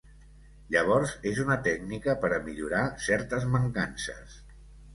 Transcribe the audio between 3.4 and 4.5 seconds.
mancances.